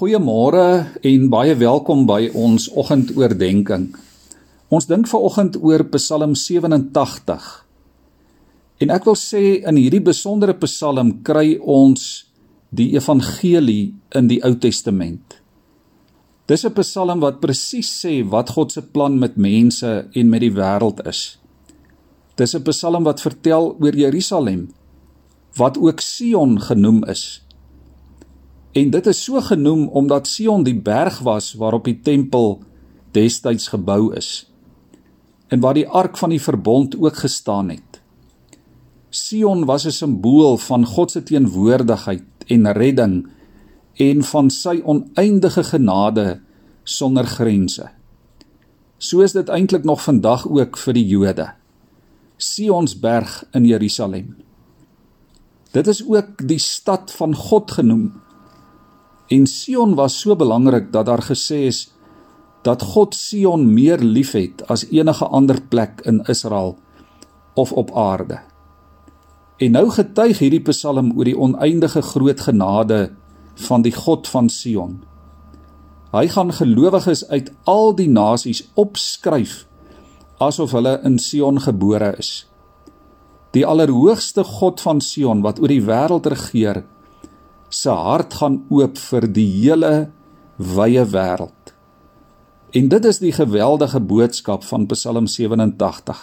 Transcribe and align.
Goeiemôre 0.00 0.96
en 1.04 1.24
baie 1.28 1.52
welkom 1.60 2.06
by 2.08 2.30
ons 2.32 2.70
oggendoordenkings. 2.72 3.98
Ons 4.72 4.86
dink 4.88 5.04
vanoggend 5.10 5.58
oor 5.60 5.82
Psalm 5.92 6.32
87. 6.32 7.48
En 8.80 8.94
ek 8.94 9.04
wil 9.04 9.18
sê 9.20 9.42
in 9.58 9.76
hierdie 9.76 10.00
besondere 10.00 10.54
Psalm 10.62 11.10
kry 11.20 11.58
ons 11.60 12.06
die 12.72 12.94
evangelie 12.96 13.92
in 14.16 14.30
die 14.30 14.40
Ou 14.40 14.54
Testament. 14.56 15.36
Dis 16.48 16.64
'n 16.64 16.72
Psalm 16.80 17.20
wat 17.20 17.44
presies 17.44 17.92
sê 17.92 18.24
wat 18.24 18.56
God 18.56 18.72
se 18.72 18.80
plan 18.80 19.18
met 19.18 19.36
mense 19.36 20.08
en 20.14 20.30
met 20.30 20.40
die 20.40 20.54
wêreld 20.56 21.04
is. 21.06 21.36
Dis 22.36 22.54
'n 22.56 22.64
Psalm 22.64 23.04
wat 23.04 23.20
vertel 23.20 23.76
oor 23.76 23.92
Jerusalem 23.92 24.72
wat 25.56 25.76
ook 25.76 26.00
Sion 26.00 26.56
genoem 26.56 27.04
is. 27.04 27.42
En 28.72 28.90
dit 28.90 29.06
is 29.06 29.24
so 29.24 29.40
genoem 29.40 29.88
omdat 29.88 30.28
Sion 30.28 30.62
die 30.62 30.78
berg 30.78 31.18
was 31.26 31.54
waarop 31.58 31.84
die 31.84 32.00
tempel 32.00 32.60
destyds 33.10 33.68
gebou 33.68 34.14
is 34.14 34.46
en 35.50 35.58
waar 35.60 35.74
die 35.74 35.88
ark 35.88 36.14
van 36.18 36.30
die 36.30 36.42
verbond 36.42 36.94
ook 36.94 37.16
gestaan 37.24 37.72
het. 37.74 37.98
Sion 39.10 39.64
was 39.66 39.86
'n 39.86 39.90
simbool 39.90 40.56
van 40.56 40.86
God 40.86 41.10
se 41.10 41.22
teenwoordigheid 41.22 42.22
en 42.46 42.72
redding 42.72 43.26
en 43.94 44.22
van 44.22 44.50
sy 44.50 44.80
oneindige 44.84 45.64
genade 45.64 46.40
sonder 46.84 47.26
grense. 47.26 47.90
So 48.98 49.20
is 49.20 49.32
dit 49.32 49.48
eintlik 49.48 49.84
nog 49.84 50.02
vandag 50.02 50.48
ook 50.48 50.76
vir 50.76 50.94
die 50.94 51.06
Jode. 51.06 51.52
Sionsberg 52.36 53.44
in 53.52 53.66
Jerusalem. 53.66 54.36
Dit 55.72 55.86
is 55.86 56.06
ook 56.06 56.48
die 56.48 56.58
stad 56.58 57.12
van 57.12 57.34
God 57.34 57.70
genoem 57.70 58.12
En 59.30 59.46
Sion 59.46 59.94
was 59.94 60.18
so 60.20 60.34
belangrik 60.36 60.90
dat 60.92 61.06
daar 61.06 61.22
gesê 61.22 61.66
is 61.70 61.92
dat 62.66 62.82
God 62.82 63.14
Sion 63.14 63.68
meer 63.74 64.02
liefhet 64.02 64.64
as 64.66 64.88
enige 64.90 65.26
ander 65.26 65.60
plek 65.62 66.02
in 66.04 66.20
Israel 66.26 66.76
of 67.54 67.72
op 67.72 67.94
aarde. 67.94 68.40
En 69.60 69.76
nou 69.76 69.86
getuig 69.92 70.38
hierdie 70.42 70.62
Psalm 70.66 71.12
oor 71.16 71.28
die 71.28 71.38
oneindige 71.38 72.02
groot 72.02 72.40
genade 72.40 73.12
van 73.68 73.82
die 73.86 73.94
God 73.94 74.28
van 74.28 74.48
Sion. 74.48 75.00
Hy 76.10 76.26
gaan 76.28 76.50
gelowiges 76.52 77.22
uit 77.28 77.52
al 77.70 77.94
die 77.94 78.08
nasies 78.10 78.64
opskryf 78.74 79.66
asof 80.40 80.72
hulle 80.72 80.96
in 81.04 81.18
Sion 81.20 81.60
gebore 81.60 82.14
is. 82.18 82.46
Die 83.54 83.66
allerhoogste 83.66 84.42
God 84.44 84.80
van 84.80 85.02
Sion 85.04 85.44
wat 85.44 85.60
oor 85.60 85.70
die 85.70 85.84
wêreld 85.84 86.26
regeer, 86.32 86.82
se 87.70 87.90
hart 87.90 88.34
gaan 88.40 88.60
oop 88.70 88.98
vir 88.98 89.26
die 89.30 89.46
hele 89.46 90.10
wye 90.58 91.04
wêreld. 91.06 91.74
En 92.74 92.90
dit 92.90 93.04
is 93.04 93.18
die 93.22 93.32
geweldige 93.34 94.00
boodskap 94.00 94.66
van 94.66 94.86
Psalm 94.90 95.26
87. 95.26 96.20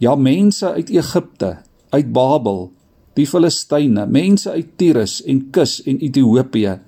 Ja, 0.00 0.14
mense 0.16 0.72
uit 0.72 0.90
Egipte, 0.90 1.58
uit 1.90 2.12
Babel, 2.12 2.70
die 3.18 3.26
Filistyne, 3.26 4.06
mense 4.06 4.50
uit 4.50 4.76
Tyrus 4.80 5.18
en 5.28 5.50
Kus 5.52 5.80
en 5.84 5.98
Ethiopië, 6.00 6.78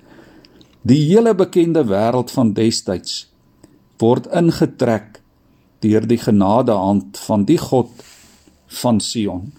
die 0.83 1.03
hele 1.10 1.34
bekende 1.34 1.84
wêreld 1.86 2.33
van 2.33 2.55
destyds 2.56 3.27
word 4.03 4.27
ingetrek 4.34 5.20
deur 5.83 6.06
die 6.10 6.19
genadehand 6.19 7.19
van 7.27 7.44
die 7.47 7.58
God 7.58 7.91
van 8.83 9.00
Sion. 9.03 9.53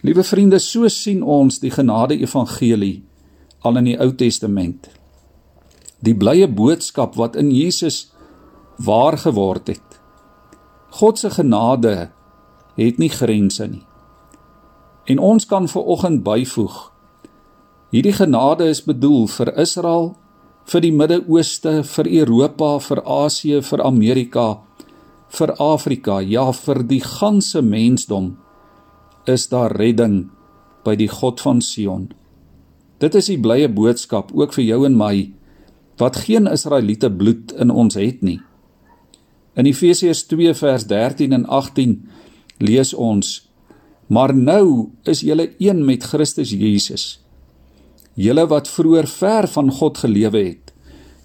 Liewe 0.00 0.22
vriende, 0.22 0.60
so 0.62 0.86
sien 0.88 1.24
ons 1.26 1.58
die 1.58 1.72
genade 1.74 2.14
evangelie 2.22 3.02
al 3.66 3.80
in 3.80 3.88
die 3.90 3.96
Ou 3.98 4.12
Testament. 4.14 4.86
Die 6.06 6.14
blye 6.14 6.46
boodskap 6.46 7.16
wat 7.18 7.34
in 7.34 7.50
Jesus 7.50 8.12
waar 8.78 9.18
geword 9.18 9.72
het. 9.74 9.98
God 11.00 11.18
se 11.18 11.32
genade 11.34 12.12
het 12.78 13.02
nie 13.02 13.10
grense 13.10 13.66
nie. 13.66 13.82
En 15.10 15.18
ons 15.18 15.46
kan 15.50 15.66
ver 15.66 15.82
oggend 15.82 16.22
byvoeg. 16.22 16.78
Hierdie 17.90 18.14
genade 18.14 18.68
is 18.70 18.84
bedoel 18.86 19.26
vir 19.34 19.50
Israel, 19.58 20.12
vir 20.68 20.84
die 20.84 20.92
Midde-Ooste, 20.92 21.80
vir 21.82 22.10
Europa, 22.20 22.76
vir 22.78 23.02
Asië, 23.02 23.62
vir 23.64 23.82
Amerika, 23.82 24.48
vir 25.28 25.56
Afrika, 25.58 26.20
ja 26.20 26.52
vir 26.52 26.84
die 26.86 27.02
ganse 27.02 27.64
mensdom 27.64 28.36
is 29.28 29.48
daar 29.52 29.76
redding 29.76 30.28
by 30.84 30.96
die 30.96 31.10
God 31.12 31.40
van 31.44 31.60
Sion. 31.64 32.08
Dit 32.98 33.14
is 33.14 33.28
die 33.30 33.38
blye 33.40 33.68
boodskap 33.70 34.32
ook 34.34 34.56
vir 34.56 34.64
jou 34.64 34.84
en 34.88 34.96
my 34.98 35.14
wat 35.98 36.24
geen 36.24 36.46
Israeliete 36.50 37.10
bloed 37.10 37.52
in 37.58 37.70
ons 37.70 37.98
het 37.98 38.22
nie. 38.22 38.38
In 39.58 39.66
Efesiërs 39.66 40.24
2 40.30 40.54
vers 40.54 40.86
13 40.86 41.34
en 41.34 41.46
18 41.46 41.96
lees 42.62 42.92
ons: 42.94 43.50
Maar 44.06 44.34
nou 44.34 44.90
is 45.02 45.24
julle 45.26 45.50
een 45.58 45.84
met 45.84 46.06
Christus 46.06 46.54
Jesus. 46.54 47.18
Julle 48.14 48.46
wat 48.50 48.70
vroeër 48.70 49.06
ver 49.06 49.48
van 49.48 49.70
God 49.70 49.98
gelewe 49.98 50.42
het, 50.42 50.72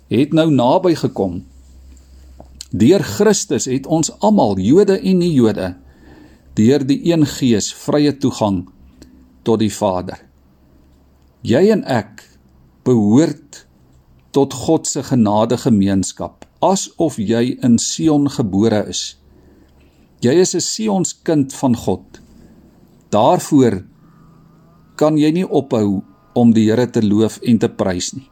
het 0.09 0.33
nou 0.33 0.49
naby 0.53 0.95
gekom. 0.97 1.43
Deur 2.69 3.05
Christus 3.05 3.65
het 3.69 3.85
ons 3.85 4.11
almal, 4.19 4.57
Jode 4.57 4.97
en 4.97 5.17
nie-Jode, 5.21 5.73
deur 6.55 6.85
die 6.85 6.99
een 7.09 7.25
Gees 7.25 7.71
vrye 7.73 8.13
toegang 8.17 8.63
tot 9.43 9.59
die 9.59 9.71
Vader. 9.73 10.19
Jy 11.43 11.69
en 11.75 11.83
ek 11.83 12.23
behoort 12.87 13.65
tot 14.33 14.53
God 14.53 14.87
se 14.87 15.03
genade 15.03 15.57
gemeenskap 15.57 16.47
asof 16.63 17.19
jy 17.19 17.57
in 17.65 17.77
Sion 17.81 18.29
gebore 18.31 18.85
is. 18.89 19.15
Jy 20.23 20.33
is 20.39 20.55
'n 20.55 20.61
Sions 20.61 21.13
kind 21.23 21.53
van 21.53 21.75
God. 21.75 22.21
Daarvoor 23.11 23.83
kan 24.95 25.17
jy 25.17 25.31
nie 25.31 25.47
ophou 25.47 26.03
om 26.33 26.53
die 26.53 26.69
Here 26.69 26.87
te 26.87 27.01
loof 27.01 27.39
en 27.43 27.57
te 27.57 27.69
prys 27.69 28.13
nie. 28.13 28.29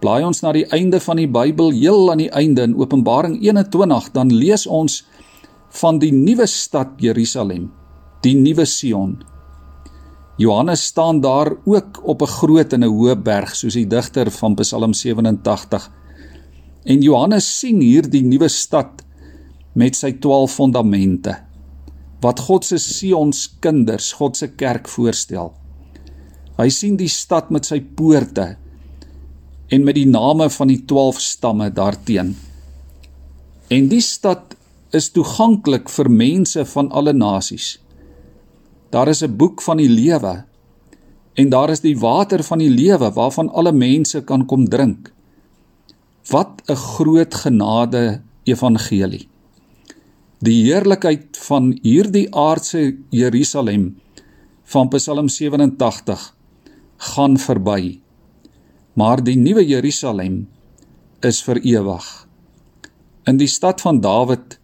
Blaai 0.00 0.24
ons 0.24 0.42
na 0.42 0.52
die 0.52 0.66
einde 0.66 1.00
van 1.00 1.16
die 1.16 1.28
Bybel, 1.28 1.70
heel 1.70 2.10
aan 2.10 2.18
die 2.18 2.30
einde 2.30 2.62
in 2.62 2.76
Openbaring 2.76 3.38
21, 3.40 4.12
dan 4.12 4.32
lees 4.32 4.66
ons 4.66 5.04
van 5.80 5.98
die 5.98 6.12
nuwe 6.14 6.46
stad 6.46 7.00
Jerusalem, 7.02 7.68
die 8.22 8.34
nuwe 8.38 8.66
Sion. 8.66 9.16
Johannes 10.38 10.86
staan 10.90 11.20
daar 11.20 11.52
ook 11.64 12.00
op 12.02 12.22
'n 12.22 12.34
groot 12.38 12.72
en 12.72 12.84
'n 12.84 12.90
hoë 12.90 13.16
berg 13.22 13.56
soos 13.56 13.74
die 13.74 13.86
digter 13.86 14.30
van 14.30 14.54
Psalm 14.54 14.92
87. 14.92 15.90
En 16.84 17.02
Johannes 17.02 17.58
sien 17.58 17.80
hier 17.80 18.10
die 18.10 18.22
nuwe 18.22 18.48
stad 18.48 19.02
met 19.74 19.96
sy 19.96 20.12
12 20.12 20.54
fondamente 20.54 21.36
wat 22.20 22.40
God 22.40 22.64
se 22.64 22.78
Sions 22.78 23.58
kinders, 23.60 24.12
God 24.12 24.36
se 24.36 24.48
kerk 24.48 24.88
voorstel. 24.88 25.52
Hy 26.56 26.68
sien 26.70 26.96
die 26.96 27.10
stad 27.10 27.50
met 27.50 27.66
sy 27.66 27.80
poorte 27.80 28.56
en 29.68 29.84
met 29.84 29.94
die 29.94 30.08
name 30.08 30.50
van 30.50 30.70
die 30.70 30.84
12 30.86 31.20
stamme 31.20 31.70
daarteen. 31.70 32.36
En 33.68 33.88
die 33.88 34.00
stad 34.00 34.56
is 34.94 35.10
toeganklik 35.10 35.90
vir 35.90 36.10
mense 36.10 36.64
van 36.70 36.90
alle 36.94 37.12
nasies. 37.12 37.78
Daar 38.94 39.08
is 39.08 39.22
'n 39.22 39.36
boek 39.36 39.62
van 39.62 39.76
die 39.76 39.88
lewe 39.88 40.44
en 41.34 41.48
daar 41.50 41.70
is 41.70 41.80
die 41.80 41.98
water 41.98 42.42
van 42.42 42.58
die 42.58 42.70
lewe 42.70 43.10
waarvan 43.12 43.50
alle 43.50 43.72
mense 43.72 44.24
kan 44.24 44.46
kom 44.46 44.68
drink. 44.68 45.12
Wat 46.30 46.62
'n 46.68 46.76
groot 46.76 47.34
genade 47.34 48.22
evangelie. 48.44 49.28
Die 50.38 50.62
heerlikheid 50.64 51.36
van 51.36 51.78
hierdie 51.82 52.28
aardse 52.34 52.96
Jerusalem 53.10 53.96
van 54.64 54.88
Psalm 54.88 55.28
87 55.28 56.34
gaan 56.96 57.38
verby. 57.38 58.00
Maar 58.92 59.24
die 59.24 59.36
nuwe 59.36 59.66
Jerusalem 59.66 60.48
is 61.20 61.42
vir 61.42 61.60
ewig. 61.62 62.26
In 63.24 63.36
die 63.36 63.48
stad 63.48 63.80
van 63.80 64.00
Dawid 64.00 64.58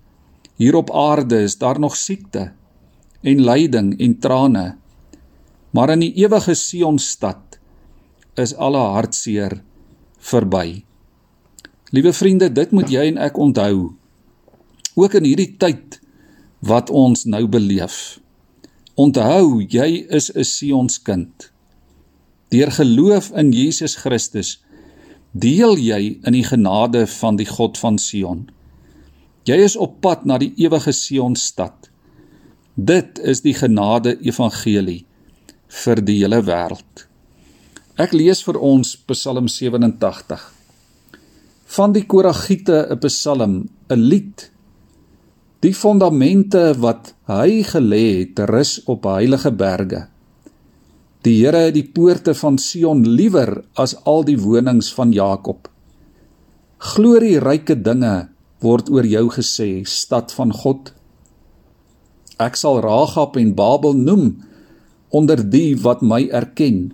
Hier 0.60 0.76
op 0.76 0.90
aarde 0.92 1.38
is 1.42 1.56
daar 1.58 1.78
nog 1.80 1.96
siekte 1.96 2.50
en 3.24 3.40
lyding 3.40 3.94
en 3.96 4.18
trane. 4.18 4.76
Maar 5.70 5.94
in 5.94 6.04
die 6.04 6.12
ewige 6.20 6.54
Sionstad 6.54 7.56
is 8.36 8.52
alle 8.54 8.82
hartseer 8.92 9.62
verby. 10.18 10.82
Liewe 11.90 12.12
vriende, 12.12 12.50
dit 12.52 12.70
moet 12.76 12.92
jy 12.92 13.06
en 13.08 13.22
ek 13.24 13.40
onthou. 13.40 13.94
Ook 15.00 15.16
in 15.16 15.30
hierdie 15.30 15.54
tyd 15.56 15.96
wat 16.60 16.92
ons 16.92 17.24
nou 17.24 17.46
beleef. 17.48 18.20
Onthou, 19.00 19.64
jy 19.64 20.04
is 20.12 20.28
'n 20.34 20.44
Sionskind. 20.44 21.50
Deur 22.52 22.70
geloof 22.70 23.32
in 23.32 23.52
Jesus 23.52 23.96
Christus 23.96 24.58
deel 25.32 25.78
jy 25.78 26.18
in 26.22 26.32
die 26.32 26.44
genade 26.44 27.06
van 27.06 27.36
die 27.36 27.46
God 27.46 27.78
van 27.78 27.98
Sion. 27.98 28.50
Jy 29.48 29.56
is 29.64 29.76
op 29.80 30.00
pad 30.04 30.26
na 30.28 30.36
die 30.40 30.52
ewige 30.60 30.92
Sionstad. 30.92 31.88
Dit 32.76 33.18
is 33.24 33.40
die 33.40 33.54
genade 33.56 34.18
evangelie 34.20 35.04
vir 35.84 36.02
die 36.04 36.18
hele 36.20 36.42
wêreld. 36.44 37.06
Ek 38.00 38.12
lees 38.16 38.42
vir 38.44 38.58
ons 38.60 38.94
Psalm 39.08 39.48
87. 39.48 40.40
Van 41.76 41.92
die 41.92 42.04
Koragiete 42.04 42.86
'n 42.90 42.98
Psalm, 43.00 43.68
'n 43.88 44.00
lied. 44.10 44.50
Die 45.60 45.74
fondamente 45.74 46.74
wat 46.78 47.14
hy 47.28 47.62
gelê 47.62 48.04
het, 48.20 48.38
rus 48.48 48.80
op 48.86 49.04
heilige 49.04 49.52
berge. 49.52 50.08
Die 51.22 51.44
Here 51.44 51.68
het 51.68 51.74
die 51.74 51.84
poorte 51.84 52.34
van 52.34 52.58
Sion 52.58 53.04
liewer 53.04 53.64
as 53.74 53.94
al 54.04 54.24
die 54.24 54.38
wonings 54.40 54.92
van 54.92 55.12
Jakob. 55.12 55.68
Glorieryke 56.78 57.82
dinge 57.82 58.28
word 58.60 58.90
oor 58.92 59.06
jou 59.06 59.26
gesê, 59.32 59.82
stad 59.88 60.32
van 60.36 60.52
God. 60.52 60.92
Ek 62.40 62.56
sal 62.56 62.80
Ragab 62.84 63.36
en 63.40 63.54
Babel 63.56 63.96
noem 63.96 64.42
onder 65.10 65.40
die 65.42 65.74
wat 65.80 66.02
my 66.02 66.26
erken. 66.28 66.92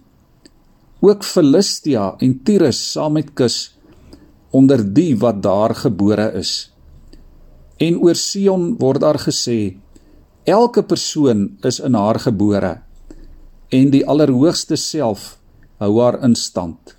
Ook 1.05 1.27
Filistia 1.27 2.15
en 2.23 2.39
Tyrus 2.47 2.81
saam 2.93 3.19
met 3.19 3.35
Kus 3.37 3.77
onder 4.57 4.81
die 4.81 5.13
wat 5.21 5.43
daar 5.45 5.75
gebore 5.77 6.31
is. 6.39 6.71
En 7.83 7.99
oor 8.01 8.17
Sion 8.17 8.75
word 8.81 9.03
daar 9.05 9.21
gesê: 9.21 9.77
Elke 10.47 10.83
persoon 10.83 11.59
is 11.67 11.81
in 11.83 11.95
haar 11.95 12.19
gebore 12.23 12.77
en 13.75 13.91
die 13.91 14.05
Allerhoogste 14.07 14.77
self 14.79 15.37
hou 15.83 15.97
haar 16.01 16.21
in 16.25 16.37
stand. 16.39 16.95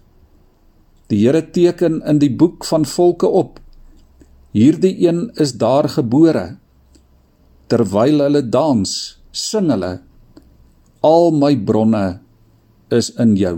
Die 1.07 1.23
Here 1.23 1.41
teken 1.41 2.01
in 2.03 2.19
die 2.19 2.31
boek 2.35 2.65
van 2.67 2.85
volke 2.85 3.27
op. 3.27 3.61
Hierdie 4.55 4.95
een 5.07 5.27
is 5.35 5.53
daar 5.59 5.89
gebore. 5.89 6.57
Terwyl 7.67 8.23
hulle 8.23 8.43
dans, 8.49 8.91
sing 9.31 9.71
hulle: 9.71 9.97
Al 11.03 11.31
my 11.31 11.55
bronne 11.57 12.19
is 12.89 13.11
in 13.19 13.35
jou. 13.35 13.57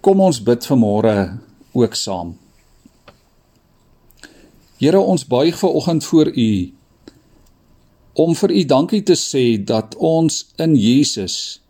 Kom 0.00 0.20
ons 0.24 0.40
bid 0.42 0.66
vanmôre 0.66 1.16
ook 1.76 1.94
saam. 1.94 2.34
Here, 4.80 4.98
ons 4.98 5.26
buig 5.28 5.58
ver 5.60 5.76
oggend 5.76 6.04
voor 6.08 6.32
U 6.32 6.52
om 8.20 8.34
vir 8.34 8.50
u 8.50 8.64
dankie 8.64 9.02
te 9.06 9.14
sê 9.16 9.44
dat 9.64 9.94
ons 9.96 10.42
in 10.58 10.74
Jesus 10.76 11.60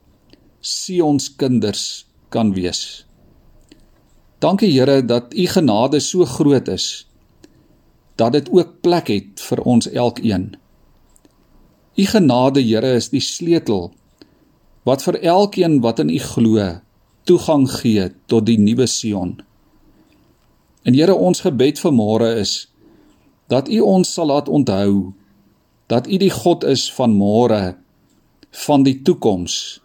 Sion 0.61 1.21
se 1.21 1.33
kinders 1.37 2.07
kan 2.29 2.53
wees. 2.53 3.05
Dankie 4.41 4.73
Here 4.73 5.05
dat 5.05 5.35
u 5.37 5.47
genade 5.47 6.01
so 6.01 6.25
groot 6.25 6.69
is 6.69 7.07
dat 8.17 8.33
dit 8.33 8.49
ook 8.53 8.81
plek 8.81 9.09
het 9.09 9.41
vir 9.41 9.61
ons 9.65 9.89
elkeen. 9.89 10.57
U 11.97 12.05
genade 12.05 12.63
Here 12.65 12.95
is 12.97 13.11
die 13.13 13.21
sleutel 13.21 13.91
wat 14.89 15.05
vir 15.05 15.21
elkeen 15.21 15.81
wat 15.85 16.01
in 16.01 16.09
u 16.09 16.19
glo 16.19 16.71
toegang 17.29 17.69
gee 17.69 18.09
tot 18.27 18.47
die 18.47 18.59
nuwe 18.59 18.87
Sion. 18.87 19.37
En 20.83 20.97
Here 20.97 21.15
ons 21.15 21.45
gebed 21.45 21.79
vir 21.79 21.93
môre 21.93 22.33
is 22.41 22.71
dat 23.53 23.69
u 23.69 23.81
ons 23.85 24.09
sal 24.09 24.33
laat 24.33 24.49
onthou 24.49 25.13
dat 25.91 26.07
U 26.07 26.17
die 26.23 26.31
God 26.31 26.65
is 26.65 26.87
van 26.95 27.17
môre, 27.19 27.75
van 28.67 28.85
die 28.87 29.01
toekoms 29.03 29.81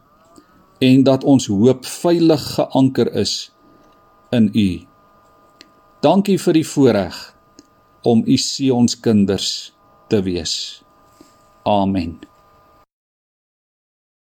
en 0.86 1.04
dat 1.04 1.24
ons 1.24 1.48
hoop 1.50 1.86
veilig 1.86 2.44
geanker 2.56 3.10
is 3.18 3.50
in 4.32 4.50
U. 4.54 4.70
Dankie 6.06 6.38
vir 6.42 6.54
die 6.54 6.68
voorreg 6.68 7.18
om 8.06 8.24
U 8.28 8.38
Sion 8.38 8.88
se 8.88 9.02
kinders 9.02 9.74
te 10.10 10.22
wees. 10.22 10.84
Amen. 11.66 12.20